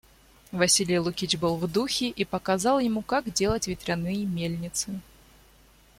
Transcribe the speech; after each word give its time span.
Василий 0.51 0.97
Лукич 0.97 1.37
был 1.37 1.57
в 1.57 1.71
духе 1.71 2.09
и 2.09 2.25
показал 2.25 2.79
ему, 2.79 3.03
как 3.03 3.29
делать 3.31 3.67
ветряные 3.67 4.25
мельницы. 4.25 4.99